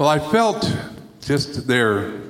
[0.00, 0.74] Well, I felt
[1.20, 2.22] just there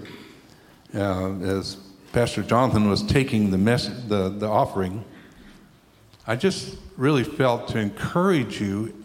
[0.92, 1.76] uh, as
[2.12, 5.04] Pastor Jonathan was taking the, mess, the, the offering,
[6.26, 9.04] I just really felt to encourage you.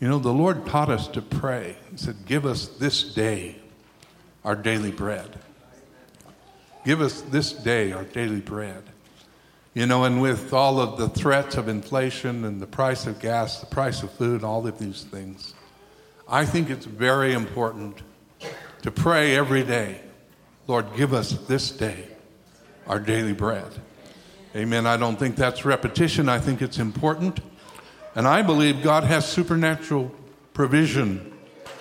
[0.00, 1.76] You know, the Lord taught us to pray.
[1.92, 3.58] He said, Give us this day
[4.44, 5.38] our daily bread.
[6.84, 8.82] Give us this day our daily bread.
[9.74, 13.60] You know, and with all of the threats of inflation and the price of gas,
[13.60, 15.54] the price of food, all of these things,
[16.32, 17.98] I think it's very important
[18.82, 20.00] to pray every day
[20.66, 22.06] Lord, give us this day
[22.86, 23.70] our daily bread.
[24.54, 24.86] Amen.
[24.86, 27.40] I don't think that's repetition, I think it's important.
[28.14, 30.12] And I believe God has supernatural
[30.54, 31.32] provision.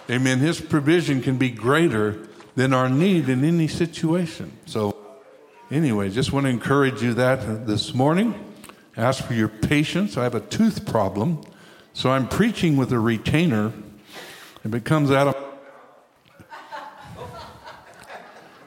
[0.09, 0.39] Amen.
[0.39, 4.51] His provision can be greater than our need in any situation.
[4.65, 4.95] So,
[5.69, 8.33] anyway, just want to encourage you that this morning.
[8.97, 10.17] Ask for your patience.
[10.17, 11.41] I have a tooth problem,
[11.93, 13.73] so I'm preaching with a retainer.
[14.63, 15.51] If it comes out of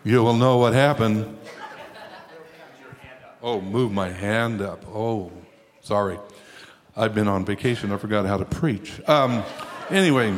[0.06, 1.38] you will know what happened.
[3.42, 4.84] Oh, move my hand up.
[4.86, 5.32] Oh,
[5.80, 6.18] sorry.
[6.94, 7.90] I've been on vacation.
[7.90, 9.00] I forgot how to preach.
[9.08, 9.42] Um,
[9.88, 10.36] anyway,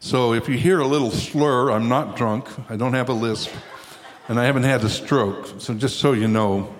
[0.00, 2.48] so if you hear a little slur, I'm not drunk.
[2.68, 3.52] I don't have a lisp.
[4.28, 5.60] And I haven't had a stroke.
[5.60, 6.74] So just so you know,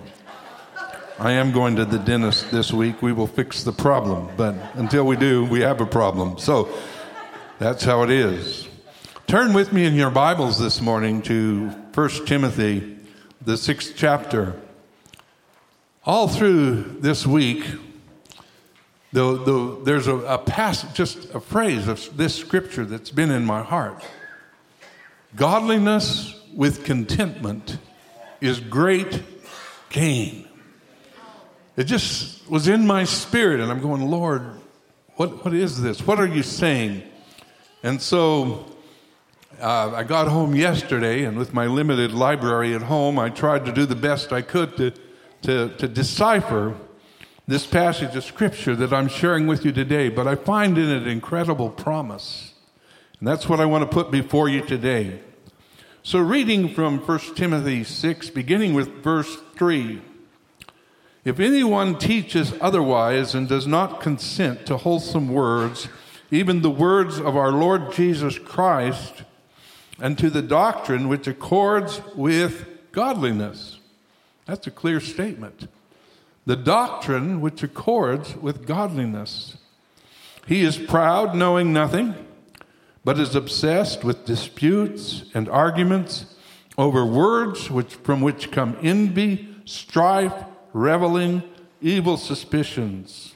[1.21, 3.03] I am going to the dentist this week.
[3.03, 4.31] We will fix the problem.
[4.35, 6.39] But until we do, we have a problem.
[6.39, 6.75] So
[7.59, 8.67] that's how it is.
[9.27, 12.97] Turn with me in your Bibles this morning to 1 Timothy,
[13.39, 14.59] the sixth chapter.
[16.07, 17.65] All through this week,
[19.13, 23.45] the, the, there's a, a passage, just a phrase of this scripture that's been in
[23.45, 24.03] my heart.
[25.35, 27.77] Godliness with contentment
[28.41, 29.21] is great
[29.91, 30.47] gain.
[31.77, 34.43] It just was in my spirit, and I'm going, Lord,
[35.15, 36.05] what, what is this?
[36.05, 37.03] What are you saying?
[37.81, 38.65] And so
[39.59, 43.71] uh, I got home yesterday, and with my limited library at home, I tried to
[43.71, 44.91] do the best I could to,
[45.43, 46.75] to, to decipher
[47.47, 50.09] this passage of Scripture that I'm sharing with you today.
[50.09, 52.53] But I find in it incredible promise.
[53.19, 55.21] And that's what I want to put before you today.
[56.03, 60.01] So, reading from 1 Timothy 6, beginning with verse 3
[61.23, 65.87] If anyone teaches otherwise and does not consent to wholesome words,
[66.31, 69.23] even the words of our Lord Jesus Christ,
[69.99, 73.77] and to the doctrine which accords with godliness.
[74.45, 75.67] That's a clear statement.
[76.47, 79.57] The doctrine which accords with godliness.
[80.47, 82.15] He is proud, knowing nothing,
[83.05, 86.33] but is obsessed with disputes and arguments
[86.79, 90.33] over words which, from which come envy, strife,
[90.73, 91.43] reveling,
[91.81, 93.35] evil suspicions,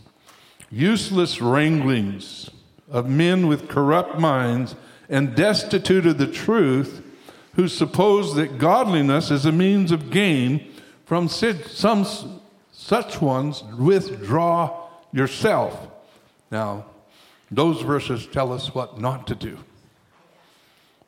[0.70, 2.50] useless wranglings
[2.90, 4.76] of men with corrupt minds
[5.10, 7.02] and destitute of the truth,
[7.56, 10.72] who suppose that godliness is a means of gain,
[11.06, 12.06] from some
[12.72, 15.88] such ones withdraw yourself.
[16.52, 16.86] Now,
[17.50, 19.60] those verses tell us what not to do.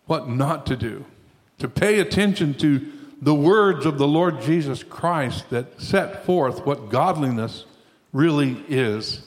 [0.06, 1.06] What not to do.
[1.60, 2.92] To pay attention to
[3.22, 7.66] the words of the Lord Jesus Christ that set forth what godliness
[8.14, 9.22] really is,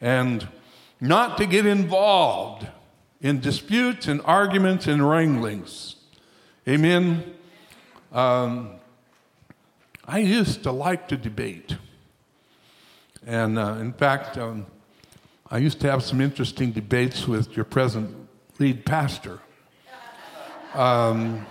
[0.00, 0.46] and
[1.00, 2.66] not to get involved
[3.20, 5.96] in disputes and arguments and wranglings.
[6.68, 7.34] Amen.
[8.12, 8.70] Um,
[10.06, 11.76] I used to like to debate.
[13.26, 14.66] And uh, in fact, um,
[15.50, 18.14] I used to have some interesting debates with your present
[18.58, 19.40] lead pastor.
[20.74, 21.46] Um,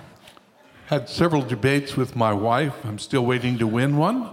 [0.90, 2.74] had several debates with my wife.
[2.84, 4.28] I'm still waiting to win one.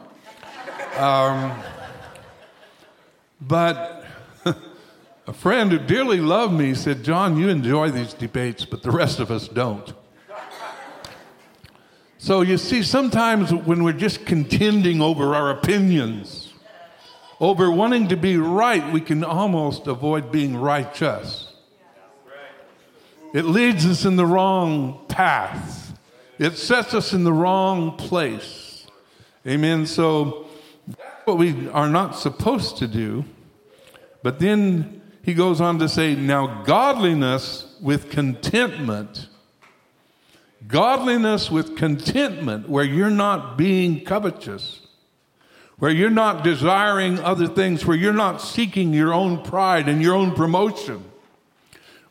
[0.96, 1.52] Um,
[3.42, 4.06] but
[5.26, 9.20] a friend who dearly loved me said, John, you enjoy these debates, but the rest
[9.20, 9.92] of us don't.
[12.16, 16.54] So you see, sometimes when we're just contending over our opinions,
[17.38, 21.52] over wanting to be right, we can almost avoid being righteous.
[23.34, 25.85] It leads us in the wrong path,
[26.38, 28.86] it sets us in the wrong place.
[29.46, 29.86] Amen.
[29.86, 30.46] So
[30.86, 33.24] that's what we are not supposed to do.
[34.22, 39.28] But then he goes on to say, Now, godliness with contentment,
[40.66, 44.80] godliness with contentment, where you're not being covetous,
[45.78, 50.14] where you're not desiring other things, where you're not seeking your own pride and your
[50.14, 51.04] own promotion,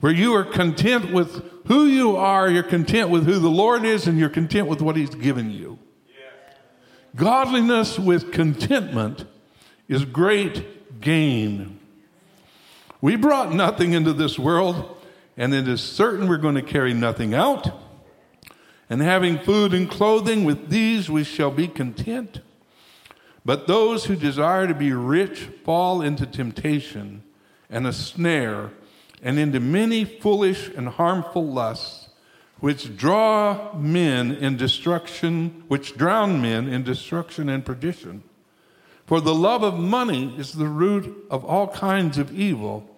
[0.05, 4.05] where you are content with who you are, you're content with who the Lord is,
[4.05, 5.79] and you're content with what He's given you.
[7.15, 9.25] Godliness with contentment
[9.87, 11.79] is great gain.
[13.01, 14.95] We brought nothing into this world,
[15.37, 17.67] and it is certain we're going to carry nothing out.
[18.91, 22.41] And having food and clothing, with these we shall be content.
[23.43, 27.23] But those who desire to be rich fall into temptation
[27.71, 28.69] and a snare,
[29.21, 32.09] and into many foolish and harmful lusts,
[32.59, 38.23] which draw men in destruction, which drown men in destruction and perdition.
[39.05, 42.89] For the love of money is the root of all kinds of evil,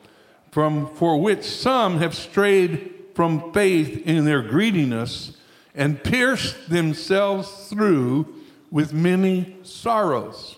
[0.51, 5.35] from for which some have strayed from faith in their greediness
[5.75, 8.33] and pierced themselves through
[8.71, 10.57] with many sorrows.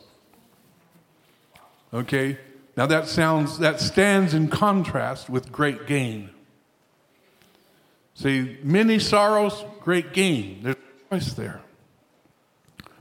[1.93, 2.37] Okay?
[2.79, 6.29] Now that sounds that stands in contrast with great gain.
[8.13, 10.63] See, many sorrows, great gain.
[10.63, 10.77] There's
[11.09, 11.59] choice there.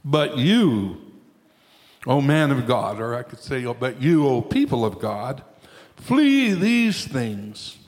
[0.05, 1.01] But you,
[2.09, 5.45] O man of God, or I could say, oh, but you, O people of God,
[5.95, 7.79] flee these things.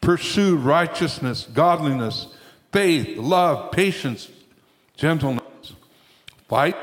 [0.00, 2.28] Pursue righteousness, godliness,
[2.72, 4.30] faith, love, patience,
[4.96, 5.74] gentleness.
[6.48, 6.76] Fight,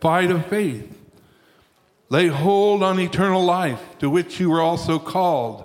[0.00, 0.97] fight of faith.
[2.10, 5.64] Lay hold on eternal life, to which you were also called,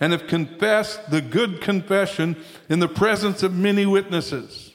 [0.00, 2.36] and have confessed the good confession
[2.68, 4.72] in the presence of many witnesses.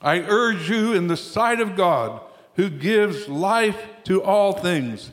[0.00, 2.20] I urge you in the sight of God
[2.54, 5.10] who gives life to all things,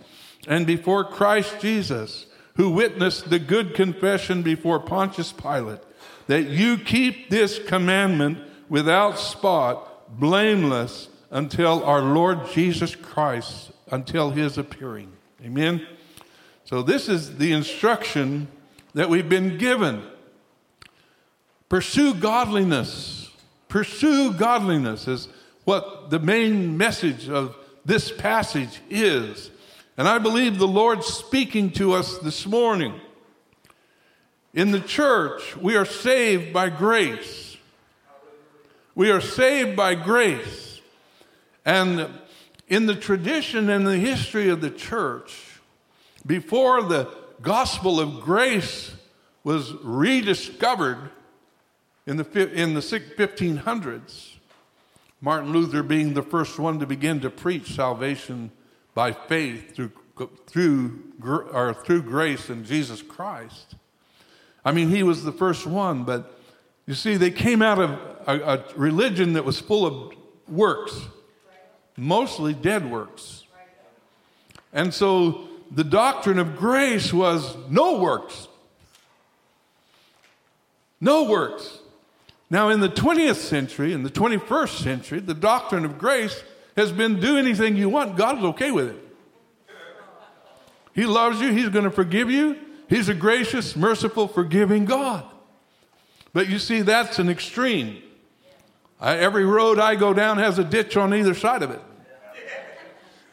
[0.48, 2.26] and before Christ Jesus,
[2.56, 5.80] who witnessed the good confession before Pontius Pilate,
[6.28, 14.58] that you keep this commandment without spot, blameless, until our Lord Jesus Christ, until his
[14.58, 15.12] appearing.
[15.44, 15.86] Amen?
[16.66, 18.48] So, this is the instruction
[18.94, 20.04] that we've been given.
[21.70, 23.32] Pursue godliness.
[23.70, 25.30] Pursue godliness is
[25.64, 27.56] what the main message of
[27.86, 29.52] this passage is.
[29.98, 33.00] And I believe the Lord's speaking to us this morning.
[34.54, 37.58] In the church, we are saved by grace.
[38.96, 40.82] We are saved by grace.
[41.66, 42.10] And
[42.70, 45.60] in the tradition and the history of the church,
[46.26, 47.12] before the
[47.42, 48.92] gospel of grace
[49.44, 51.10] was rediscovered
[52.06, 54.36] in the, in the 1500s,
[55.22, 58.52] Martin Luther being the first one to begin to preach salvation
[58.94, 59.92] by faith through,
[60.48, 61.04] through,
[61.52, 63.76] or through grace in Jesus Christ.
[64.64, 66.40] I mean, he was the first one, but
[66.86, 67.92] you see, they came out of
[68.28, 70.14] a, a religion that was full of
[70.48, 71.00] works,
[72.00, 73.44] mostly dead works.
[74.74, 78.48] And so the doctrine of grace was no works.
[81.02, 81.80] No works.
[82.50, 86.44] Now, in the 20th century, in the 21st century, the doctrine of grace
[86.76, 88.18] has been do anything you want.
[88.18, 89.06] God is okay with it.
[90.94, 92.58] He loves you, He's going to forgive you.
[92.90, 95.24] He's a gracious, merciful, forgiving God.
[96.34, 98.02] But you see, that's an extreme.
[99.00, 101.82] I, every road I go down has a ditch on either side of it.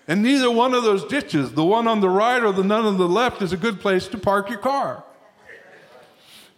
[0.08, 2.96] And neither one of those ditches, the one on the right or the none on
[2.96, 5.04] the left, is a good place to park your car.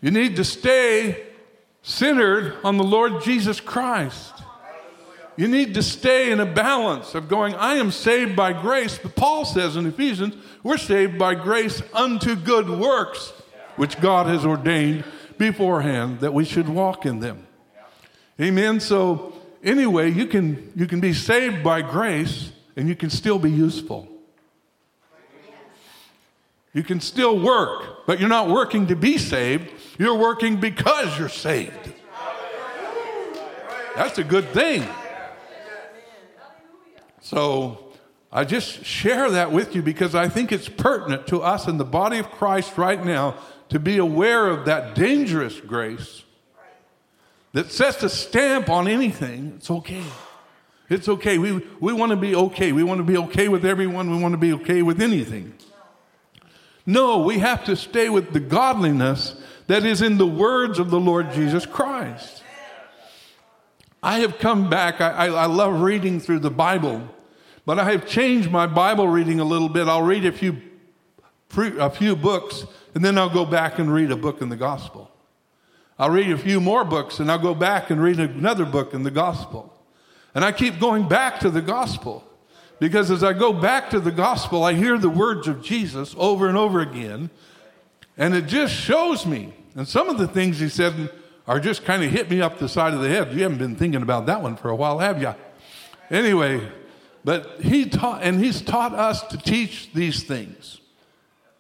[0.00, 1.26] You need to stay
[1.82, 4.34] centered on the Lord Jesus Christ.
[5.36, 8.98] You need to stay in a balance of going, I am saved by grace.
[8.98, 13.32] But Paul says in Ephesians, we're saved by grace unto good works,
[13.76, 15.04] which God has ordained
[15.38, 17.46] beforehand that we should walk in them.
[18.40, 18.80] Amen.
[18.80, 23.50] So, anyway, you can, you can be saved by grace and you can still be
[23.50, 24.08] useful.
[26.72, 29.68] You can still work, but you're not working to be saved.
[29.98, 31.92] You're working because you're saved.
[33.96, 34.86] That's a good thing.
[37.20, 37.90] So
[38.30, 41.84] I just share that with you because I think it's pertinent to us in the
[41.84, 43.34] body of Christ right now
[43.70, 46.22] to be aware of that dangerous grace
[47.54, 49.54] that sets a stamp on anything.
[49.56, 50.04] It's okay.
[50.88, 51.38] It's okay.
[51.38, 52.72] We, we want to be okay.
[52.72, 54.10] We want to be okay with everyone.
[54.10, 55.52] We want to be okay with anything.
[56.86, 60.98] No, we have to stay with the godliness that is in the words of the
[60.98, 62.42] Lord Jesus Christ.
[64.02, 67.02] I have come back, I, I, I, love reading through the Bible,
[67.66, 69.88] but I have changed my Bible reading a little bit.
[69.88, 70.56] I'll read a few,
[71.56, 72.64] a few books,
[72.94, 75.10] and then I'll go back and read a book in the gospel.
[75.98, 79.02] I'll read a few more books, and I'll go back and read another book in
[79.02, 79.77] the gospel.
[80.34, 82.24] And I keep going back to the gospel.
[82.78, 86.48] Because as I go back to the gospel, I hear the words of Jesus over
[86.48, 87.30] and over again,
[88.16, 89.52] and it just shows me.
[89.74, 91.10] And some of the things he said
[91.46, 93.32] are just kind of hit me up the side of the head.
[93.32, 95.34] You haven't been thinking about that one for a while, have you?
[96.10, 96.66] Anyway,
[97.24, 100.80] but he taught, and he's taught us to teach these things.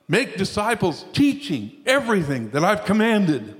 [0.08, 3.57] Make disciples, teaching everything that I've commanded.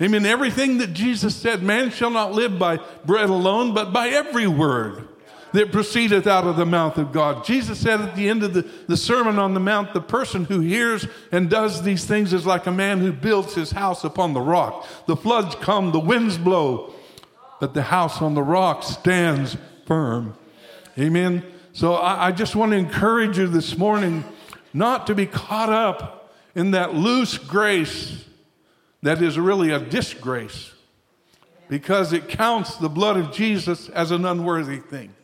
[0.00, 0.26] Amen.
[0.26, 5.08] Everything that Jesus said, man shall not live by bread alone, but by every word
[5.52, 7.44] that proceedeth out of the mouth of God.
[7.44, 10.60] Jesus said at the end of the, the Sermon on the Mount, the person who
[10.60, 14.40] hears and does these things is like a man who builds his house upon the
[14.40, 14.86] rock.
[15.06, 16.94] The floods come, the winds blow,
[17.60, 19.56] but the house on the rock stands
[19.86, 20.34] firm.
[20.98, 21.44] Amen.
[21.74, 24.24] So I, I just want to encourage you this morning
[24.72, 28.24] not to be caught up in that loose grace
[29.02, 30.72] that is really a disgrace
[31.68, 35.14] because it counts the blood of Jesus as an unworthy thing.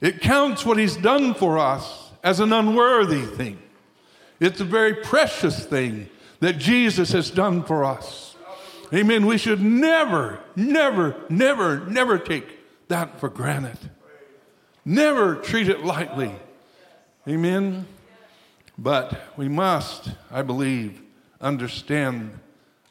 [0.00, 3.58] It counts what he's done for us as an unworthy thing.
[4.40, 6.08] It's a very precious thing
[6.40, 8.34] that Jesus has done for us.
[8.92, 9.26] Amen.
[9.26, 13.78] We should never, never, never, never take that for granted.
[14.84, 16.34] Never treat it lightly.
[17.28, 17.86] Amen.
[18.76, 21.01] But we must, I believe,
[21.42, 22.38] understand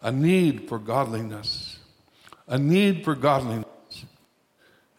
[0.01, 1.79] a need for godliness.
[2.48, 3.65] A need for godliness.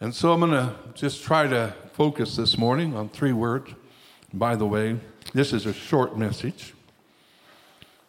[0.01, 3.71] And so I'm going to just try to focus this morning on three words.
[4.33, 4.99] By the way,
[5.33, 6.73] this is a short message.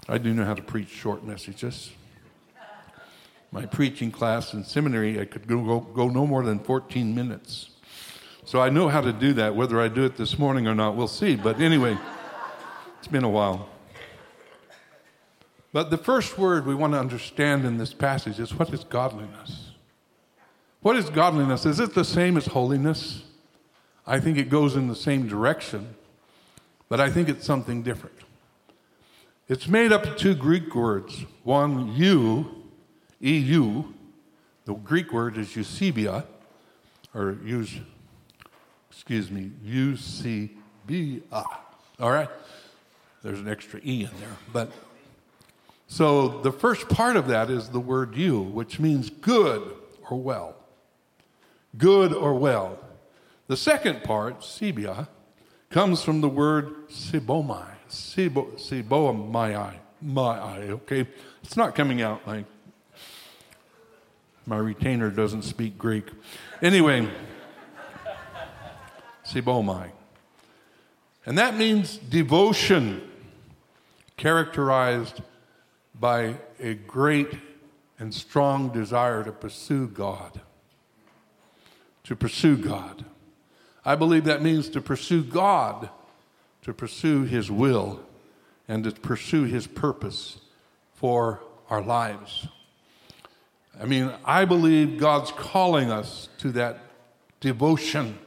[0.09, 1.91] I do know how to preach short messages.
[3.53, 7.71] My preaching class in seminary, I could go, go, go no more than 14 minutes.
[8.45, 9.55] So I know how to do that.
[9.55, 11.37] Whether I do it this morning or not, we'll see.
[11.37, 11.97] But anyway,
[12.99, 13.69] it's been a while.
[15.75, 19.73] But the first word we want to understand in this passage is what is godliness?
[20.83, 21.67] What is godliness?
[21.67, 23.25] Is it the same as holiness?
[24.07, 25.97] I think it goes in the same direction,
[26.89, 28.15] but I think it's something different.
[29.49, 31.25] It's made up of two Greek words.
[31.43, 32.45] One, eu,
[33.19, 33.85] eu.
[34.67, 36.25] The Greek word is eusebia,
[37.13, 37.81] or use,
[38.93, 41.43] excuse me, U-C-B-A.
[41.99, 42.31] All right?
[43.25, 44.37] There's an extra E in there.
[44.53, 44.71] But
[45.95, 49.63] so the first part of that is the word you, which means good
[50.11, 50.57] or well.
[51.79, 52.81] Good or well.
[53.47, 55.07] The second part, sebia,
[55.71, 57.77] comes from the word sibomai.
[57.89, 59.75] Sibo, sibomai.
[60.03, 61.07] My eye, okay?
[61.45, 62.47] It's not coming out like
[64.47, 66.07] my retainer doesn't speak Greek.
[66.61, 67.09] Anyway,
[69.25, 69.93] sibomai.
[71.25, 73.01] And that means devotion,
[74.17, 75.23] characterized
[75.99, 77.33] by a great
[77.99, 80.41] and strong desire to pursue God.
[82.05, 83.05] To pursue God.
[83.85, 85.91] I believe that means to pursue God,
[86.63, 88.01] to pursue His will,
[88.67, 90.39] and to pursue His purpose
[90.95, 92.49] for our lives.
[93.81, 96.79] I mean, I believe God's calling us to that
[97.41, 98.19] devotion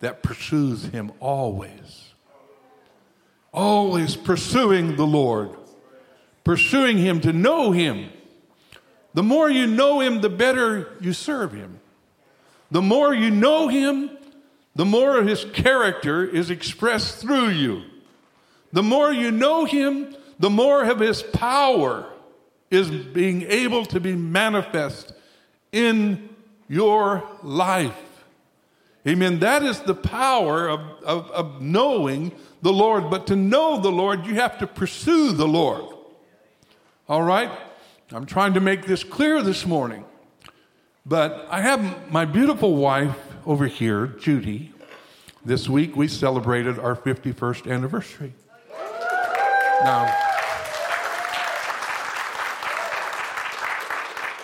[0.00, 2.12] that pursues Him always.
[3.52, 5.50] Always pursuing the Lord,
[6.46, 8.08] pursuing Him to know Him.
[9.12, 11.80] The more you know Him, the better you serve Him.
[12.70, 14.16] The more you know Him,
[14.76, 17.82] the more of his character is expressed through you.
[18.74, 22.06] The more you know him, the more of his power
[22.70, 25.14] is being able to be manifest
[25.72, 26.28] in
[26.68, 27.94] your life.
[29.08, 29.38] Amen.
[29.38, 33.08] That is the power of, of, of, knowing the Lord.
[33.08, 35.95] But to know the Lord, you have to pursue the Lord.
[37.08, 37.50] All right?
[38.12, 40.04] I'm trying to make this clear this morning.
[41.04, 44.72] But I have my beautiful wife over here, Judy,
[45.44, 48.32] this week we celebrated our 51st anniversary.
[49.84, 50.12] Now,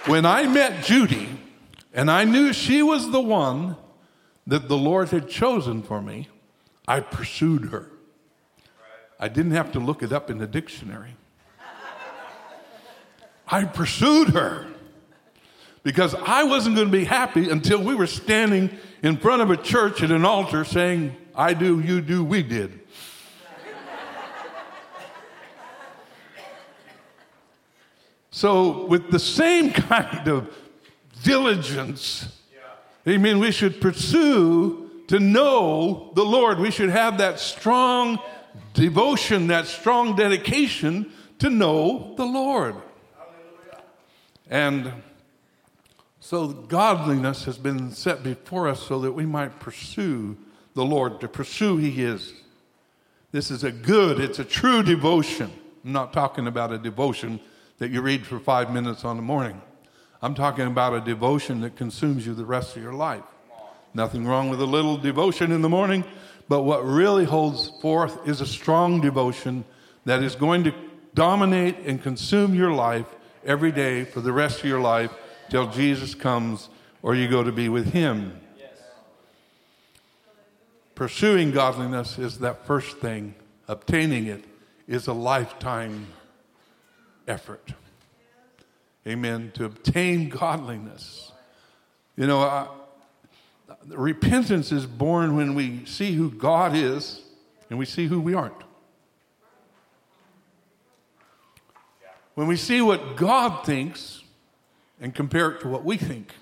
[0.06, 1.28] when I met Judy
[1.92, 3.74] and I knew she was the one
[4.46, 6.28] that the Lord had chosen for me,
[6.86, 7.90] I pursued her.
[9.18, 11.16] I didn't have to look it up in the dictionary.
[13.52, 14.66] I pursued her
[15.82, 18.70] because I wasn't going to be happy until we were standing
[19.02, 22.80] in front of a church at an altar saying, I do, you do, we did.
[28.30, 30.56] so, with the same kind of
[31.22, 32.40] diligence,
[33.06, 36.58] amen, we should pursue to know the Lord.
[36.58, 38.18] We should have that strong
[38.72, 42.76] devotion, that strong dedication to know the Lord.
[44.52, 44.92] And
[46.20, 50.36] so godliness has been set before us so that we might pursue
[50.74, 52.34] the Lord, to pursue He is.
[53.30, 55.50] This is a good, it's a true devotion.
[55.82, 57.40] I'm not talking about a devotion
[57.78, 59.62] that you read for five minutes on the morning.
[60.20, 63.24] I'm talking about a devotion that consumes you the rest of your life.
[63.94, 66.04] Nothing wrong with a little devotion in the morning,
[66.50, 69.64] but what really holds forth is a strong devotion
[70.04, 70.74] that is going to
[71.14, 73.06] dominate and consume your life
[73.44, 75.10] every day for the rest of your life
[75.50, 76.68] till Jesus comes
[77.02, 78.38] or you go to be with Him.
[80.94, 83.34] Pursuing godliness is that first thing,
[83.66, 84.44] obtaining it
[84.86, 86.06] is a lifetime
[87.26, 87.72] effort.
[89.06, 89.50] Amen.
[89.54, 91.32] To obtain godliness.
[92.16, 92.68] You know, uh,
[93.88, 97.22] repentance is born when we see who God is
[97.70, 98.62] and we see who we aren't.
[102.34, 104.22] When we see what God thinks
[105.00, 106.34] and compare it to what we think,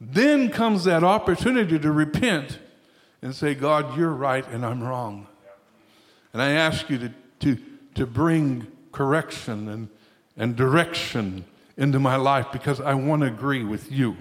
[0.00, 2.58] then comes that opportunity to repent
[3.22, 5.26] and say, God, you're right and I'm wrong.
[6.32, 7.58] And I ask you to, to,
[7.94, 9.88] to bring correction and,
[10.36, 11.44] and direction
[11.76, 14.16] into my life because I want to agree with you.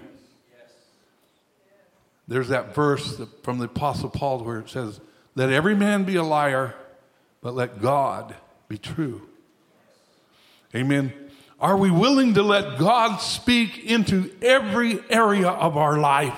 [2.27, 5.01] There's that verse from the Apostle Paul where it says,
[5.35, 6.73] Let every man be a liar,
[7.41, 8.35] but let God
[8.69, 9.27] be true.
[10.75, 11.13] Amen.
[11.59, 16.37] Are we willing to let God speak into every area of our life?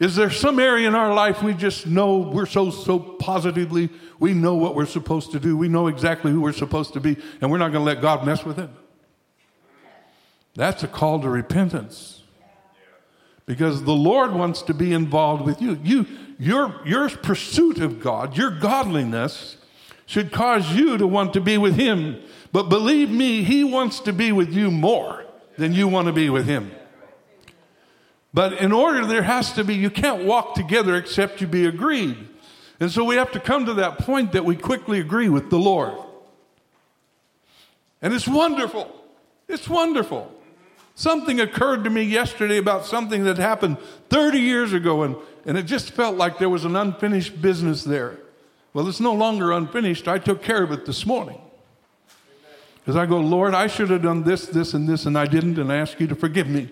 [0.00, 4.32] Is there some area in our life we just know we're so, so positively, we
[4.32, 7.50] know what we're supposed to do, we know exactly who we're supposed to be, and
[7.50, 8.70] we're not going to let God mess with it?
[10.54, 12.22] That's a call to repentance.
[13.46, 15.78] Because the Lord wants to be involved with you.
[15.82, 16.06] you
[16.38, 19.56] your, your pursuit of God, your godliness,
[20.08, 22.18] should cause you to want to be with Him.
[22.50, 25.26] But believe me, He wants to be with you more
[25.58, 26.72] than you want to be with Him.
[28.32, 32.16] But in order, there has to be, you can't walk together except you be agreed.
[32.80, 35.58] And so we have to come to that point that we quickly agree with the
[35.58, 35.92] Lord.
[38.00, 38.90] And it's wonderful.
[39.46, 40.32] It's wonderful.
[40.94, 43.76] Something occurred to me yesterday about something that happened
[44.08, 48.20] 30 years ago, and, and it just felt like there was an unfinished business there.
[48.72, 50.08] Well, it's no longer unfinished.
[50.08, 51.40] I took care of it this morning.
[52.76, 55.58] Because I go, Lord, I should have done this, this, and this, and I didn't,
[55.58, 56.70] and I ask you to forgive me.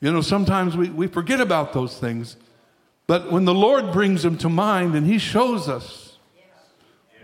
[0.00, 2.36] You know, sometimes we, we forget about those things.
[3.06, 6.18] But when the Lord brings them to mind and He shows us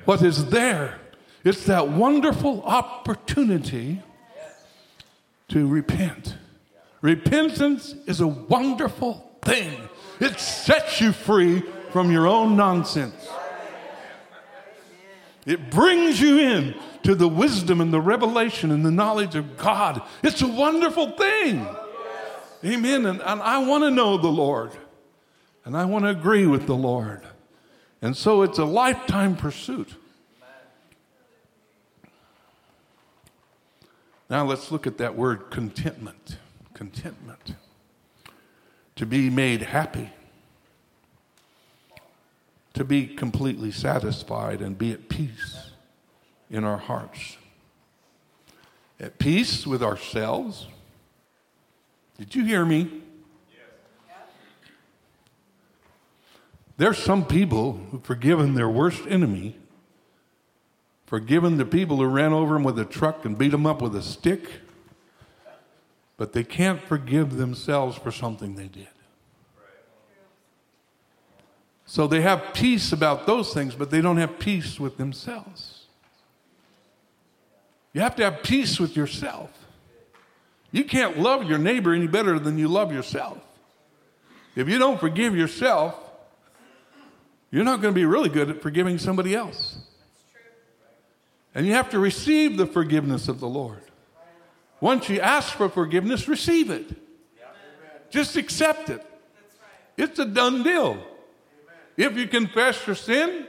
[0.04, 0.98] what is there,
[1.44, 4.02] it's that wonderful opportunity
[5.48, 6.36] to repent.
[7.02, 9.88] Repentance is a wonderful thing,
[10.20, 13.28] it sets you free from your own nonsense.
[15.46, 20.02] It brings you in to the wisdom and the revelation and the knowledge of God.
[20.22, 21.66] It's a wonderful thing.
[22.64, 23.06] Amen.
[23.06, 24.72] And, and I want to know the Lord.
[25.64, 27.22] And I want to agree with the Lord.
[28.02, 29.94] And so it's a lifetime pursuit.
[34.28, 36.38] Now let's look at that word contentment.
[36.74, 37.54] Contentment.
[38.96, 40.10] To be made happy.
[42.74, 45.70] To be completely satisfied and be at peace
[46.50, 47.36] in our hearts.
[48.98, 50.66] At peace with ourselves
[52.20, 53.00] did you hear me?
[56.76, 59.56] There's some people who've forgiven their worst enemy,
[61.06, 63.96] forgiven the people who ran over them with a truck and beat them up with
[63.96, 64.50] a stick,
[66.18, 68.88] but they can't forgive themselves for something they did.
[71.90, 75.86] So they have peace about those things, but they don't have peace with themselves.
[77.92, 79.50] You have to have peace with yourself.
[80.70, 83.38] You can't love your neighbor any better than you love yourself.
[84.54, 85.98] If you don't forgive yourself,
[87.50, 89.76] you're not going to be really good at forgiving somebody else.
[91.56, 93.82] And you have to receive the forgiveness of the Lord.
[94.80, 96.88] Once you ask for forgiveness, receive it.
[98.10, 99.04] Just accept it.
[99.96, 101.09] It's a done deal.
[101.96, 103.46] If you confess your sin,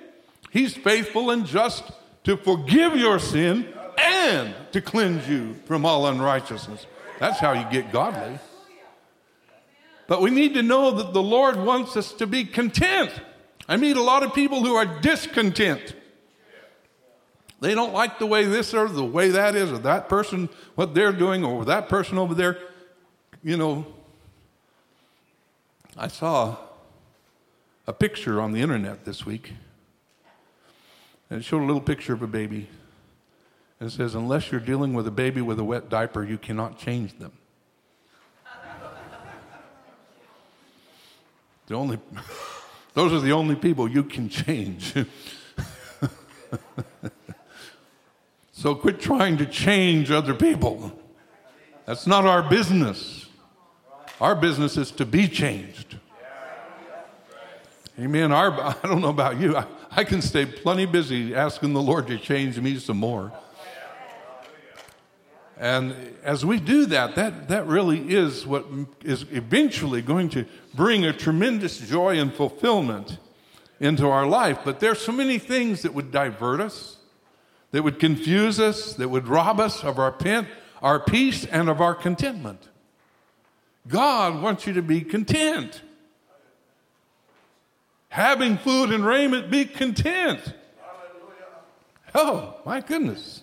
[0.50, 1.84] He's faithful and just
[2.24, 6.86] to forgive your sin and to cleanse you from all unrighteousness.
[7.20, 8.40] That's how you get godly.
[10.08, 13.12] But we need to know that the Lord wants us to be content.
[13.70, 15.96] I meet a lot of people who are discontent.
[17.62, 20.96] They don't like the way this or the way that is, or that person, what
[20.96, 22.58] they're doing, or that person over there.
[23.44, 23.86] You know,
[25.96, 26.58] I saw
[27.92, 29.52] a picture on the internet this week,
[31.30, 32.70] and it showed a little picture of a baby.
[33.82, 37.20] It says, unless you're dealing with a baby with a wet diaper, you cannot change
[37.20, 37.34] them.
[41.68, 42.00] the only,
[42.94, 44.94] those are the only people you can change.
[48.54, 50.98] so quit trying to change other people.
[51.86, 53.26] That's not our business.
[54.22, 55.91] Our business is to be changed.
[58.02, 58.32] Amen.
[58.32, 58.52] Our,
[58.84, 59.56] I don't know about you.
[59.56, 63.32] I, I can stay plenty busy asking the Lord to change me some more.
[65.56, 68.66] And as we do that, that, that really is what
[69.04, 73.20] is eventually going to bring a tremendous joy and fulfillment
[73.80, 74.58] into our life.
[74.66, 76.98] But there's so many things that would divert us,
[77.70, 80.48] that would confuse us, that would rob us of our, pen,
[80.82, 82.68] our peace and of our contentment.
[83.88, 85.84] God wants you to be content.
[88.12, 90.42] Having food and raiment, be content.
[92.14, 93.42] Oh, my goodness.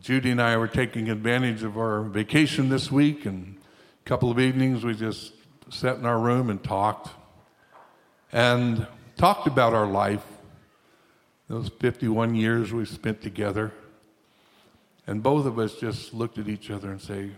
[0.00, 3.58] Judy and I were taking advantage of our vacation this week, and
[4.06, 5.34] a couple of evenings we just
[5.68, 7.10] sat in our room and talked
[8.32, 8.86] and
[9.18, 10.24] talked about our life,
[11.46, 13.70] those 51 years we spent together.
[15.06, 17.32] And both of us just looked at each other and say,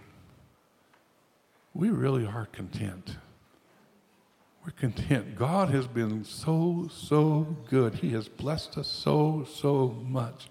[1.75, 3.17] we really are content.
[4.65, 5.37] We're content.
[5.37, 7.95] God has been so, so good.
[7.95, 10.49] He has blessed us so, so much.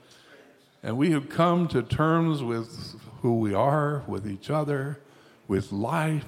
[0.82, 5.00] And we have come to terms with who we are, with each other,
[5.48, 6.26] with life.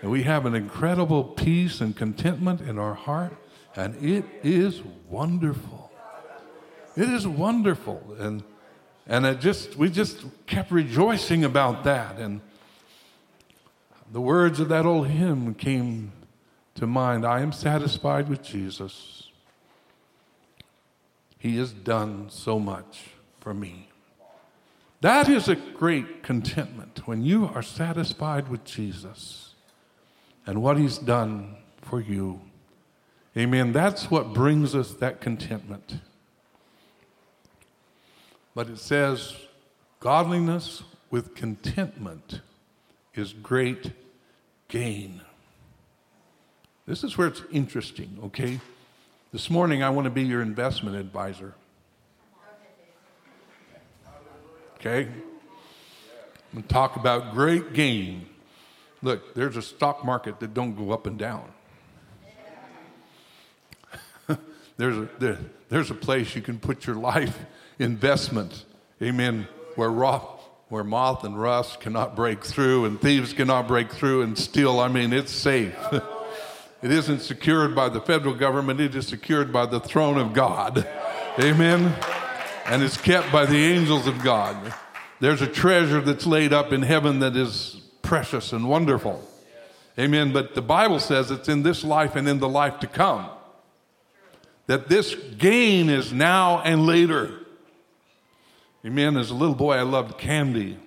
[0.00, 3.36] And we have an incredible peace and contentment in our heart.
[3.76, 5.92] And it is wonderful.
[6.96, 8.16] It is wonderful.
[8.18, 8.42] And,
[9.06, 12.18] and it just, we just kept rejoicing about that.
[12.18, 12.40] And
[14.10, 16.10] the words of that old hymn came
[16.74, 19.30] to mind I am satisfied with Jesus.
[21.38, 23.88] He has done so much for me.
[25.00, 29.54] That is a great contentment when you are satisfied with Jesus
[30.46, 32.40] and what he's done for you.
[33.36, 33.72] Amen.
[33.72, 35.98] That's what brings us that contentment.
[38.54, 39.34] But it says,
[39.98, 42.40] godliness with contentment
[43.14, 43.92] is great
[44.68, 45.22] gain.
[46.84, 48.60] This is where it's interesting, okay?
[49.32, 51.54] This morning, I want to be your investment advisor.
[54.76, 55.02] Okay?
[55.04, 55.12] I'm
[56.52, 58.26] going to talk about great gain.
[59.00, 61.44] Look, there's a stock market that don't go up and down.
[64.76, 67.38] there's, a, there, there's a place you can put your life
[67.78, 68.64] investment,
[69.00, 70.18] amen, where, raw,
[70.68, 74.80] where moth and rust cannot break through and thieves cannot break through and steal.
[74.80, 75.76] I mean, it's safe.
[76.82, 80.86] it isn't secured by the federal government, it is secured by the throne of God.
[81.38, 81.94] Amen
[82.66, 84.74] and it's kept by the angels of God.
[85.20, 89.22] There's a treasure that's laid up in heaven that is precious and wonderful.
[89.98, 90.32] Amen.
[90.32, 93.28] But the Bible says it's in this life and in the life to come.
[94.66, 97.40] That this gain is now and later.
[98.84, 99.16] Amen.
[99.16, 100.78] As a little boy, I loved candy.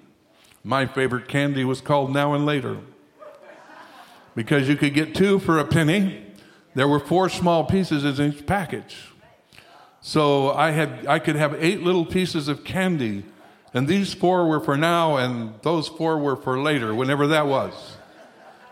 [0.64, 2.80] My favorite candy was called Now and Later
[4.36, 6.22] because you could get two for a penny.
[6.76, 8.96] There were four small pieces in each package.
[10.02, 13.24] So I had I could have eight little pieces of candy,
[13.74, 17.74] and these four were for now, and those four were for later, whenever that was.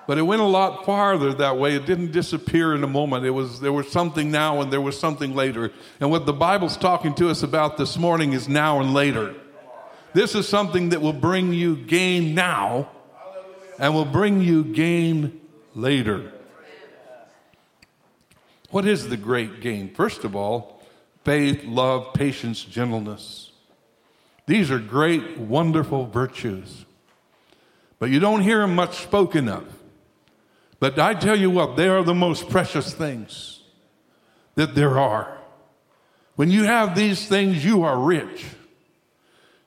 [0.05, 1.75] But it went a lot farther that way.
[1.75, 3.25] It didn't disappear in a moment.
[3.25, 5.71] It was there was something now and there was something later.
[5.99, 9.33] And what the Bible's talking to us about this morning is now and later.
[10.13, 12.89] This is something that will bring you gain now
[13.79, 15.39] and will bring you gain
[15.75, 16.31] later.
[18.69, 19.93] What is the great gain?
[19.93, 20.81] First of all,
[21.23, 23.51] faith, love, patience, gentleness.
[24.45, 26.85] These are great, wonderful virtues.
[27.99, 29.65] But you don't hear them much spoken of.
[30.79, 33.61] But I tell you what, they are the most precious things
[34.55, 35.37] that there are.
[36.35, 38.45] When you have these things, you are rich.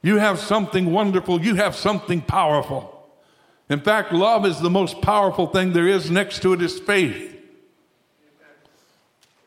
[0.02, 1.40] You have something wonderful.
[1.40, 2.95] You have something powerful.
[3.68, 6.10] In fact, love is the most powerful thing there is.
[6.10, 7.34] Next to it is faith.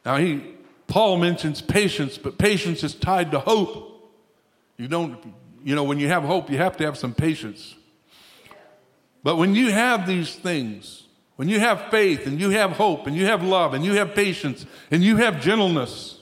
[0.06, 0.44] Now, he,
[0.88, 4.12] Paul mentions patience, but patience is tied to hope.
[4.78, 5.18] You don't,
[5.64, 7.76] you know, when you have hope, you have to have some patience.
[9.24, 11.04] But when you have these things,
[11.36, 14.16] when you have faith and you have hope and you have love and you have
[14.16, 16.20] patience and you have gentleness,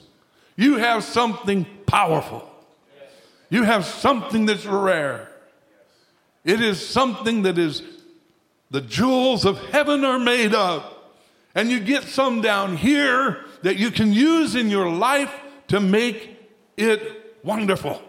[0.56, 2.48] you have something powerful.
[3.48, 5.27] You have something that's rare.
[6.48, 7.82] It is something that is
[8.70, 10.82] the jewels of heaven are made of.
[11.54, 15.30] And you get some down here that you can use in your life
[15.66, 16.38] to make
[16.78, 18.00] it wonderful.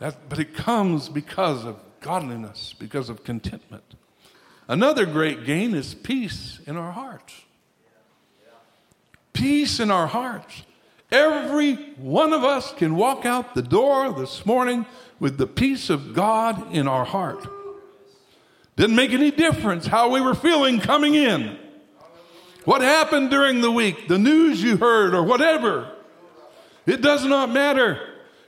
[0.00, 3.84] That, but it comes because of godliness, because of contentment.
[4.66, 7.42] Another great gain is peace in our hearts.
[9.32, 10.62] Peace in our hearts.
[11.10, 14.86] Every one of us can walk out the door this morning
[15.20, 17.46] with the peace of God in our heart.
[18.76, 21.58] Didn't make any difference how we were feeling coming in.
[22.64, 25.92] What happened during the week, the news you heard, or whatever.
[26.84, 28.00] It does not matter.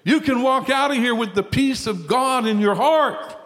[0.04, 3.36] You can walk out of here with the peace of God in your heart.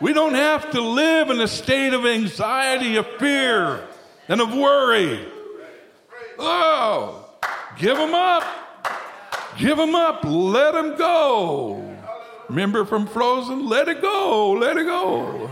[0.00, 3.86] We don't have to live in a state of anxiety, of fear,
[4.28, 5.26] and of worry.
[7.78, 8.44] Give them up.
[9.58, 10.24] Give them up.
[10.24, 11.96] Let them go.
[12.48, 13.68] Remember from Frozen?
[13.68, 14.52] Let it go.
[14.52, 15.50] Let it go.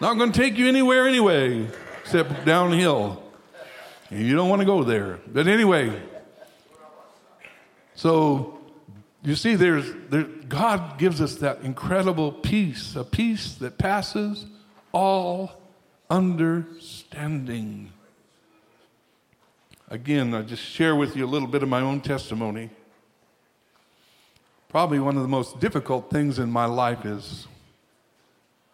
[0.00, 1.68] Not going to take you anywhere anyway,
[2.00, 3.22] except downhill.
[4.10, 5.20] And you don't want to go there.
[5.26, 6.00] But anyway,
[7.94, 8.58] so
[9.22, 14.46] you see, there's, there, God gives us that incredible peace, a peace that passes
[14.92, 15.52] all
[16.10, 17.92] understanding.
[19.92, 22.70] Again, I just share with you a little bit of my own testimony.
[24.70, 27.46] Probably one of the most difficult things in my life is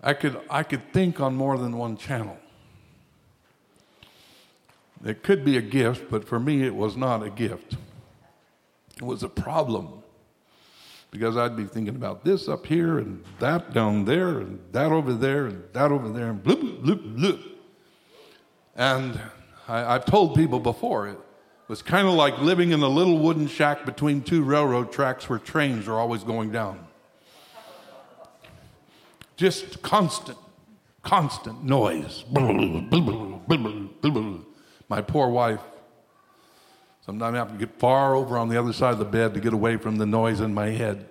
[0.01, 2.39] I could, I could think on more than one channel.
[5.05, 7.75] It could be a gift, but for me, it was not a gift.
[8.99, 10.05] It was a problem
[11.11, 15.13] because I'd be thinking about this up here and that down there and that over
[15.15, 17.43] there and that over there and bloop, bloop, bloop.
[18.77, 19.21] And
[19.69, 21.19] I, have told people before, it
[21.69, 25.39] was kind of like living in a little wooden shack between two railroad tracks where
[25.39, 26.87] trains are always going down.
[29.37, 30.39] Just constant,
[31.03, 32.25] constant noise.
[34.89, 35.61] My poor wife
[37.09, 39.41] Sometimes I have to get far over on the other side of the bed to
[39.41, 41.09] get away from the noise in my head.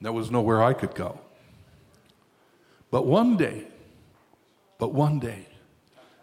[0.00, 1.20] There was nowhere I could go.
[2.90, 3.68] But one day,
[4.78, 5.46] but one day,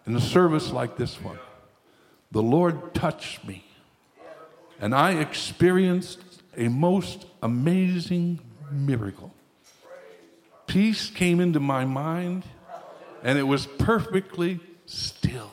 [0.05, 1.39] in a service like this one,
[2.31, 3.65] the Lord touched me.
[4.79, 6.19] And I experienced
[6.57, 8.39] a most amazing
[8.71, 9.33] miracle.
[10.65, 12.43] Peace came into my mind,
[13.23, 15.51] and it was perfectly still.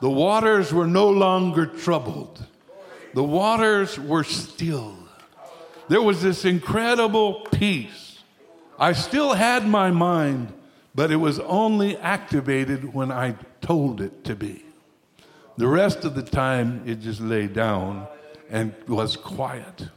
[0.00, 2.44] The waters were no longer troubled,
[3.14, 4.96] the waters were still.
[5.88, 8.18] There was this incredible peace.
[8.78, 10.52] I still had my mind,
[10.94, 14.64] but it was only activated when I told it to be.
[15.56, 18.06] The rest of the time, it just lay down
[18.50, 19.88] and was quiet.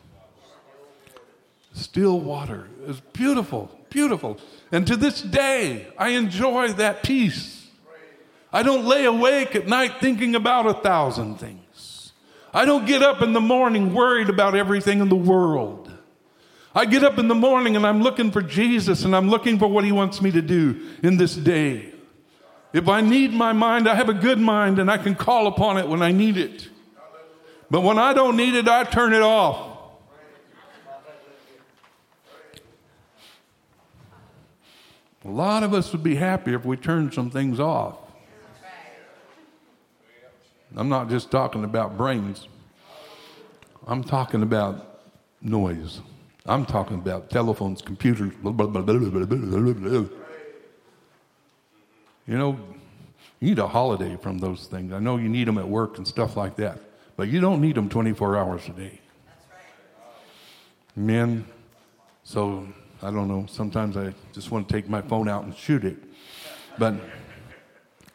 [1.73, 2.67] Still water.
[2.81, 4.37] It was beautiful, beautiful.
[4.71, 7.67] And to this day, I enjoy that peace.
[8.53, 12.13] I don't lay awake at night thinking about a thousand things.
[12.53, 15.91] I don't get up in the morning worried about everything in the world.
[16.77, 19.67] I get up in the morning and I'm looking for Jesus and I'm looking for
[19.67, 21.93] what He wants me to do in this day.
[22.73, 25.77] If I need my mind, I have a good mind and I can call upon
[25.77, 26.67] it when I need it.
[27.71, 29.71] But when I don't need it, I turn it off.
[35.23, 37.97] A lot of us would be happier if we turned some things off.
[40.75, 42.49] I'm not just talking about brains.
[43.87, 44.99] I'm talking about
[45.41, 46.01] noise.
[46.45, 48.33] I'm talking about telephones, computers.
[48.41, 50.05] Blah, blah, blah,
[52.27, 52.59] you know,
[53.39, 54.93] you need a holiday from those things.
[54.93, 56.79] I know you need them at work and stuff like that,
[57.17, 58.99] but you don't need them 24 hours a day.
[60.95, 61.45] Men,
[62.23, 62.67] so
[63.01, 63.45] I don't know.
[63.47, 65.97] Sometimes I just want to take my phone out and shoot it.
[66.77, 66.95] But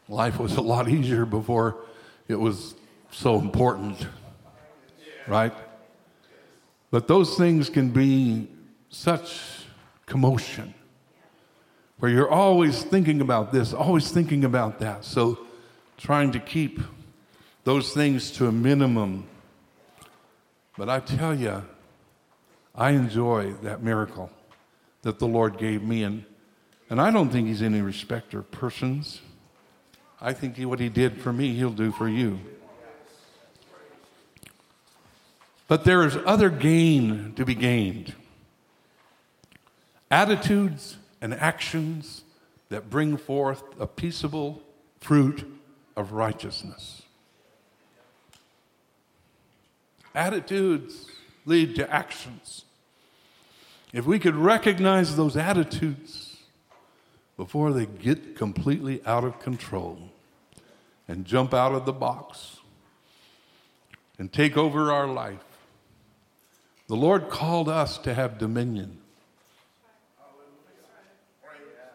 [0.09, 1.77] life was a lot easier before
[2.27, 2.75] it was
[3.11, 4.07] so important,
[5.27, 5.53] right?
[6.91, 8.49] But those things can be
[8.89, 9.39] such
[10.05, 10.73] commotion
[11.99, 15.05] where you're always thinking about this, always thinking about that.
[15.05, 15.39] So,
[15.97, 16.79] trying to keep
[17.63, 19.27] those things to a minimum.
[20.77, 21.63] But I tell you,
[22.73, 24.31] I enjoy that miracle
[25.03, 26.03] that the Lord gave me.
[26.03, 26.25] And,
[26.89, 29.21] and I don't think He's any respecter of persons.
[30.19, 32.39] I think what he did for me, he'll do for you.
[35.71, 38.13] But there is other gain to be gained
[40.11, 42.25] attitudes and actions
[42.67, 44.61] that bring forth a peaceable
[44.99, 45.49] fruit
[45.95, 47.03] of righteousness.
[50.13, 51.05] Attitudes
[51.45, 52.65] lead to actions.
[53.93, 56.35] If we could recognize those attitudes
[57.37, 60.09] before they get completely out of control,
[61.07, 62.57] and jump out of the box
[64.19, 65.50] and take over our life.
[66.91, 68.97] The Lord called us to have dominion,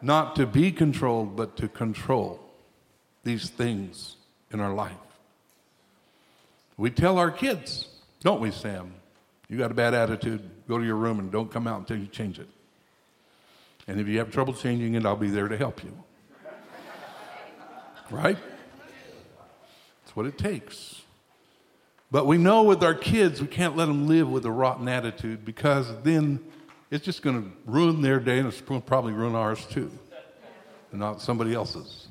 [0.00, 2.40] not to be controlled, but to control
[3.22, 4.16] these things
[4.50, 4.96] in our life.
[6.78, 7.88] We tell our kids,
[8.22, 8.94] don't we, Sam?
[9.50, 12.06] You got a bad attitude, go to your room and don't come out until you
[12.06, 12.48] change it.
[13.86, 15.92] And if you have trouble changing it, I'll be there to help you.
[18.10, 18.38] Right?
[20.06, 21.02] That's what it takes.
[22.10, 25.44] But we know with our kids, we can't let them live with a rotten attitude
[25.44, 26.40] because then
[26.90, 29.90] it's just going to ruin their day and it's going to probably ruin ours too,
[30.92, 32.06] and not somebody else's.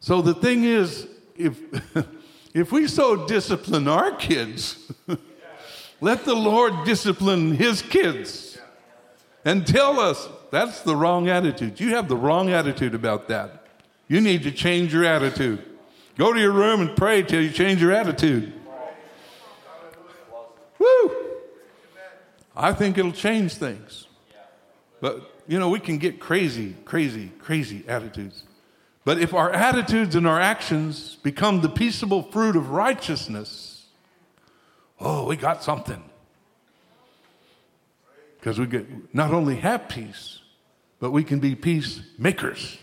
[0.00, 1.58] So the thing is, if,
[2.54, 4.92] if we so discipline our kids,
[6.00, 8.58] let the Lord discipline his kids
[9.44, 11.80] and tell us that's the wrong attitude.
[11.80, 13.66] You have the wrong attitude about that.
[14.08, 15.64] You need to change your attitude.
[16.18, 18.52] Go to your room and pray till you change your attitude.
[22.60, 24.06] I think it'll change things.
[25.00, 28.44] But, you know, we can get crazy, crazy, crazy attitudes.
[29.02, 33.86] But if our attitudes and our actions become the peaceable fruit of righteousness,
[35.00, 36.02] oh, we got something.
[38.38, 40.40] Because we get not only have peace,
[40.98, 42.76] but we can be peacemakers,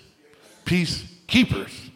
[0.66, 1.92] peacekeepers.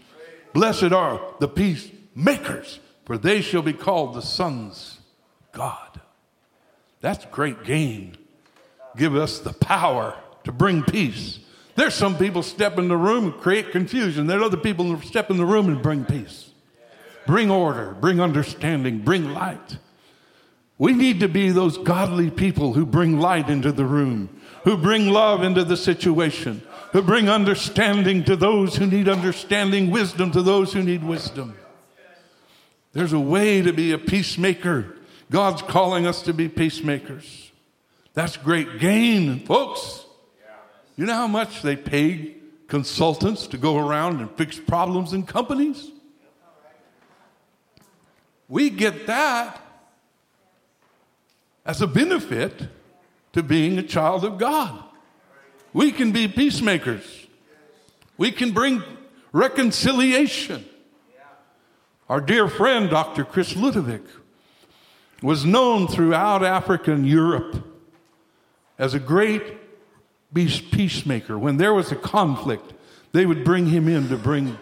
[0.54, 5.00] Blessed are the peacemakers, for they shall be called the sons
[5.46, 5.90] of God.
[7.02, 8.16] That's great gain.
[8.96, 11.40] Give us the power to bring peace.
[11.76, 14.28] There's some people step in the room and create confusion.
[14.28, 16.52] There are other people who step in the room and bring peace,
[17.26, 19.78] bring order, bring understanding, bring light.
[20.78, 24.30] We need to be those godly people who bring light into the room,
[24.64, 26.62] who bring love into the situation,
[26.92, 31.56] who bring understanding to those who need understanding, wisdom to those who need wisdom.
[32.94, 34.98] There's a way to be a peacemaker.
[35.32, 37.52] God's calling us to be peacemakers.
[38.13, 40.06] That's great gain, folks.
[40.98, 42.36] You know how much they pay
[42.67, 45.89] consultants to go around and fix problems in companies?
[48.50, 49.62] We get that
[51.65, 52.67] as a benefit
[53.32, 54.84] to being a child of God.
[55.72, 57.06] We can be peacemakers.
[58.17, 58.84] We can bring
[59.32, 60.65] reconciliation.
[62.10, 63.24] Our dear friend, Dr.
[63.24, 64.04] Chris Ludovic,
[65.22, 67.64] was known throughout Africa and Europe
[68.78, 69.58] as a great
[70.34, 71.38] peacemaker.
[71.38, 72.74] When there was a conflict,
[73.12, 74.58] they would bring him in to bring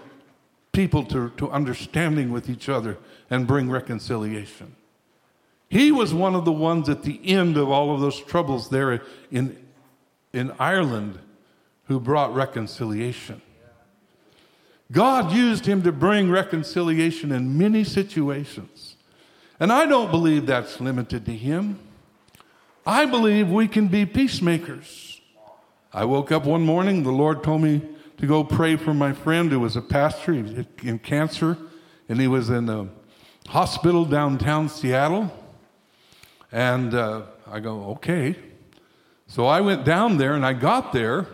[0.72, 2.98] people to, to understanding with each other
[3.30, 4.76] and bring reconciliation.
[5.70, 9.02] He was one of the ones at the end of all of those troubles there
[9.32, 9.56] in,
[10.34, 11.20] in Ireland
[11.86, 13.42] who brought reconciliation.
[14.92, 18.89] God used him to bring reconciliation in many situations.
[19.60, 21.80] And I don't believe that's limited to him.
[22.86, 25.20] I believe we can be peacemakers.
[25.92, 27.82] I woke up one morning, the Lord told me
[28.18, 31.58] to go pray for my friend who was a pastor he was in cancer,
[32.08, 32.88] and he was in a
[33.48, 35.32] hospital downtown Seattle.
[36.52, 38.36] And uh, I go, okay.
[39.28, 41.28] So I went down there and I got there,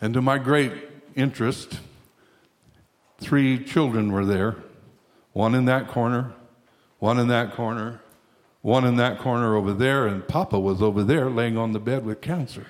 [0.00, 0.72] and to my great
[1.14, 1.80] interest,
[3.18, 4.56] three children were there
[5.32, 6.32] one in that corner,
[6.98, 8.00] one in that corner,
[8.62, 12.04] one in that corner over there, and Papa was over there laying on the bed
[12.04, 12.66] with cancer.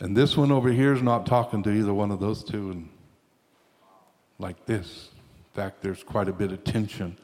[0.00, 2.88] And this one over here is not talking to either one of those two, and
[4.38, 5.10] like this.
[5.14, 7.16] In fact, there's quite a bit of tension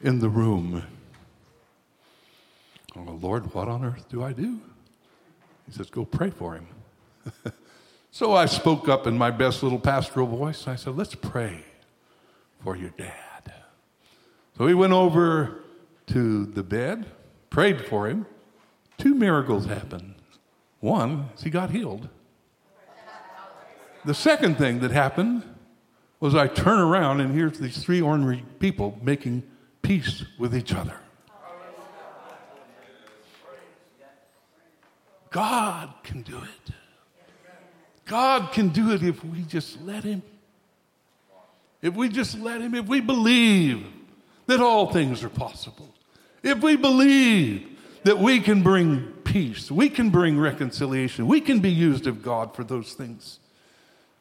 [0.00, 0.82] in the room.
[2.96, 4.60] Oh, Lord, what on earth do I do?
[5.66, 6.66] He says, Go pray for him.
[8.10, 10.68] so I spoke up in my best little pastoral voice.
[10.68, 11.64] I said, Let's pray
[12.62, 13.33] for your dad.
[14.56, 15.62] So we went over
[16.06, 17.06] to the bed,
[17.50, 18.26] prayed for him.
[18.98, 20.14] Two miracles happened.
[20.80, 22.08] One is he got healed.
[24.04, 25.42] The second thing that happened
[26.20, 29.42] was I turn around and here's these three ordinary people making
[29.82, 31.00] peace with each other.
[35.30, 36.74] God can do it.
[38.04, 40.22] God can do it if we just let Him.
[41.82, 43.84] If we just let Him, if we believe
[44.46, 45.94] that all things are possible,
[46.42, 47.68] if we believe
[48.04, 52.54] that we can bring peace, we can bring reconciliation, we can be used of God
[52.54, 53.38] for those things.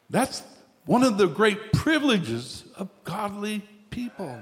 [0.10, 0.44] That's
[0.86, 4.40] one of the great privileges of godly people.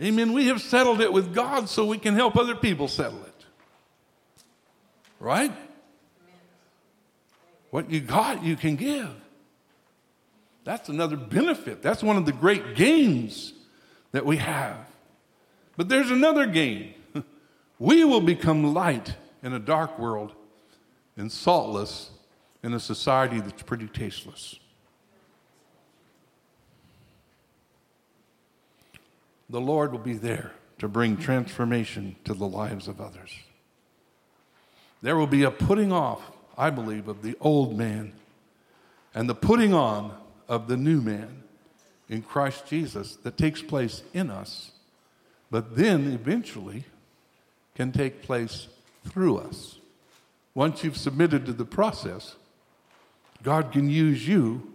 [0.00, 0.32] Amen.
[0.32, 3.44] We have settled it with God so we can help other people settle it.
[5.18, 5.52] Right?
[7.70, 9.10] What you got, you can give.
[10.64, 11.82] That's another benefit.
[11.82, 13.52] That's one of the great gains
[14.16, 14.78] that we have.
[15.76, 16.94] But there's another gain.
[17.78, 20.32] We will become light in a dark world
[21.18, 22.08] and saltless
[22.62, 24.58] in a society that's pretty tasteless.
[29.50, 33.38] The Lord will be there to bring transformation to the lives of others.
[35.02, 36.22] There will be a putting off,
[36.56, 38.14] I believe, of the old man
[39.14, 40.16] and the putting on
[40.48, 41.42] of the new man
[42.08, 44.72] in Christ Jesus that takes place in us,
[45.50, 46.84] but then eventually
[47.74, 48.68] can take place
[49.06, 49.78] through us.
[50.54, 52.36] Once you've submitted to the process,
[53.42, 54.72] God can use you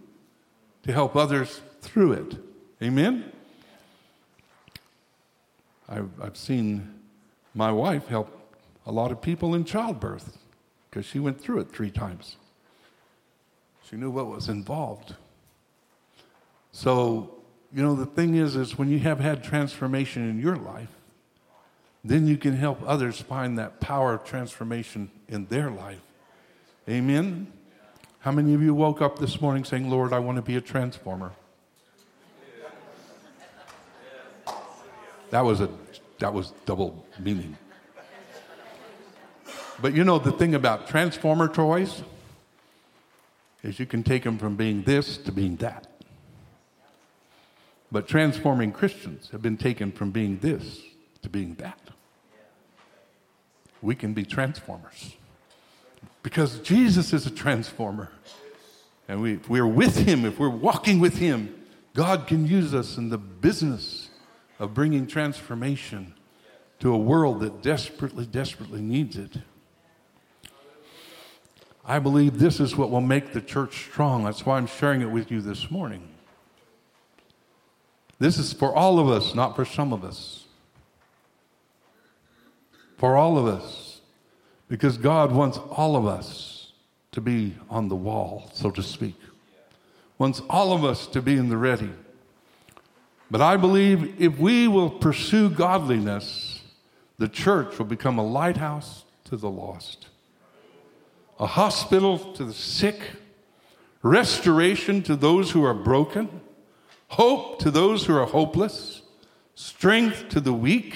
[0.84, 2.36] to help others through it.
[2.82, 3.30] Amen?
[5.88, 7.00] I've, I've seen
[7.54, 8.38] my wife help
[8.86, 10.38] a lot of people in childbirth
[10.88, 12.36] because she went through it three times.
[13.88, 15.16] She knew what was involved.
[16.72, 17.42] So,
[17.72, 20.90] you know, the thing is, is when you have had transformation in your life,
[22.04, 26.00] then you can help others find that power of transformation in their life.
[26.88, 27.52] Amen?
[28.20, 30.60] How many of you woke up this morning saying, Lord, I want to be a
[30.60, 31.32] transformer?
[35.30, 35.70] That was a
[36.18, 37.56] that was double meaning.
[39.80, 42.02] But you know the thing about transformer toys
[43.62, 45.91] is you can take them from being this to being that.
[47.92, 50.80] But transforming Christians have been taken from being this
[51.20, 51.78] to being that.
[53.82, 55.14] We can be transformers.
[56.22, 58.10] Because Jesus is a transformer.
[59.08, 61.54] And we, if we're with Him, if we're walking with Him,
[61.92, 64.08] God can use us in the business
[64.58, 66.14] of bringing transformation
[66.80, 69.36] to a world that desperately, desperately needs it.
[71.84, 74.24] I believe this is what will make the church strong.
[74.24, 76.11] That's why I'm sharing it with you this morning.
[78.22, 80.44] This is for all of us, not for some of us.
[82.96, 84.00] For all of us.
[84.68, 86.70] Because God wants all of us
[87.10, 89.16] to be on the wall, so to speak.
[90.18, 91.90] Wants all of us to be in the ready.
[93.28, 96.62] But I believe if we will pursue godliness,
[97.18, 100.06] the church will become a lighthouse to the lost,
[101.40, 103.00] a hospital to the sick,
[104.00, 106.41] restoration to those who are broken
[107.12, 109.02] hope to those who are hopeless,
[109.54, 110.94] strength to the weak,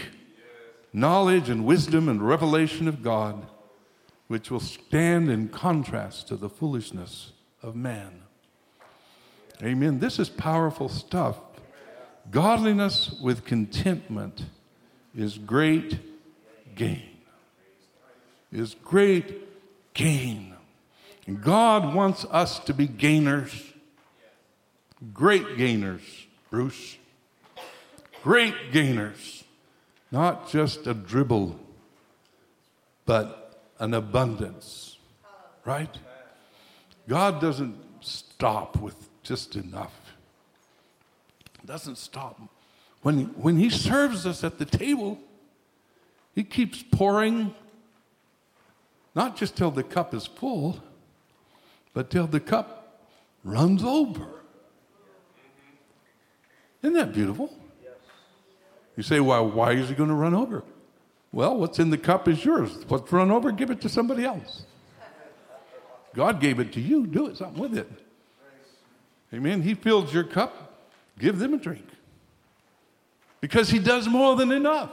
[0.90, 3.46] knowledge and wisdom and revelation of God,
[4.26, 8.22] which will stand in contrast to the foolishness of man.
[9.62, 9.98] Amen.
[9.98, 11.36] This is powerful stuff.
[12.30, 14.46] Godliness with contentment
[15.14, 15.98] is great
[16.74, 17.10] gain.
[18.50, 20.54] Is great gain.
[21.26, 23.74] And God wants us to be gainers
[25.12, 26.02] Great gainers,
[26.50, 26.96] Bruce.
[28.22, 29.44] Great gainers.
[30.10, 31.58] Not just a dribble,
[33.04, 34.96] but an abundance.
[35.64, 35.94] Right?
[37.08, 39.94] God doesn't stop with just enough.
[41.64, 42.40] Doesn't stop.
[43.02, 45.18] When, when He serves us at the table,
[46.34, 47.54] He keeps pouring,
[49.14, 50.82] not just till the cup is full,
[51.92, 53.02] but till the cup
[53.44, 54.35] runs over.
[56.82, 57.52] Isn't that beautiful?
[58.96, 60.64] You say, well, why is he going to run over?
[61.32, 62.70] Well, what's in the cup is yours.
[62.88, 64.64] What's run over, give it to somebody else.
[66.14, 67.06] God gave it to you.
[67.06, 67.90] Do it something with it.
[69.34, 69.60] Amen.
[69.60, 70.80] He fills your cup.
[71.18, 71.86] Give them a drink.
[73.40, 74.90] Because he does more than enough.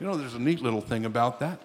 [0.00, 1.60] You know, there's a neat little thing about that.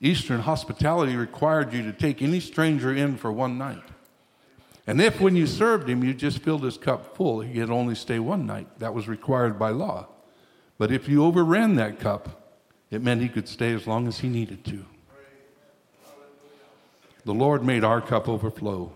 [0.00, 3.82] Eastern hospitality required you to take any stranger in for one night.
[4.86, 7.94] And if when you served him, you just filled his cup full, he could only
[7.94, 8.66] stay one night.
[8.80, 10.08] That was required by law.
[10.78, 12.56] But if you overran that cup,
[12.90, 14.84] it meant he could stay as long as he needed to.
[17.24, 18.92] The Lord made our cup overflow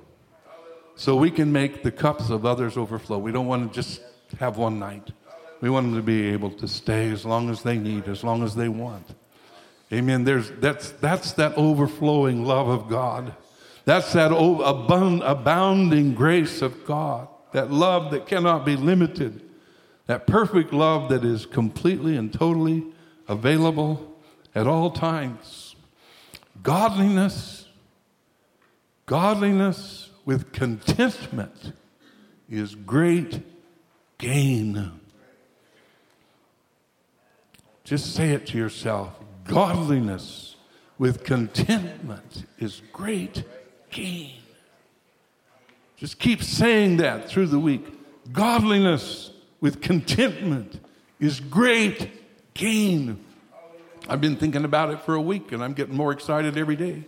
[0.96, 3.18] so we can make the cups of others overflow.
[3.18, 4.00] We don't want to just
[4.40, 5.10] have one night.
[5.60, 8.42] We want them to be able to stay as long as they need, as long
[8.42, 9.06] as they want.
[9.92, 10.24] Amen.
[10.24, 13.34] There's, that's, that's that overflowing love of God.
[13.86, 19.40] That's that abounding grace of God, that love that cannot be limited,
[20.06, 22.84] that perfect love that is completely and totally
[23.28, 24.16] available
[24.56, 25.76] at all times.
[26.64, 27.68] Godliness,
[29.06, 31.72] godliness with contentment
[32.50, 33.40] is great
[34.18, 35.00] gain.
[37.84, 39.14] Just say it to yourself.
[39.44, 40.56] Godliness
[40.98, 43.44] with contentment is great
[43.90, 44.32] gain.
[45.96, 47.84] Just keep saying that through the week.
[48.32, 49.30] Godliness
[49.60, 50.80] with contentment
[51.18, 52.10] is great
[52.54, 53.24] gain.
[54.08, 57.04] I've been thinking about it for a week and I'm getting more excited every day.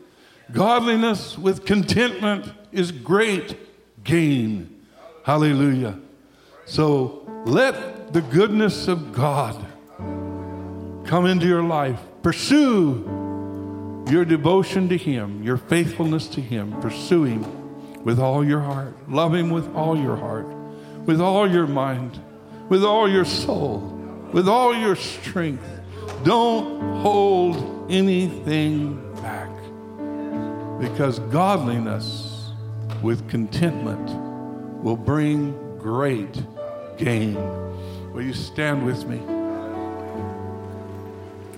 [0.50, 3.56] Godliness with contentment is great
[4.04, 4.84] gain.
[5.24, 5.98] Hallelujah.
[6.64, 9.54] So let the goodness of God
[11.06, 12.00] come into your life.
[12.22, 13.17] Pursue
[14.10, 18.94] your devotion to Him, your faithfulness to Him, pursue Him with all your heart.
[19.08, 20.46] Love Him with all your heart,
[21.04, 22.20] with all your mind,
[22.68, 23.78] with all your soul,
[24.32, 25.64] with all your strength.
[26.24, 29.50] Don't hold anything back
[30.80, 32.50] because godliness
[33.02, 34.08] with contentment
[34.82, 36.42] will bring great
[36.96, 37.34] gain.
[38.12, 39.37] Will you stand with me?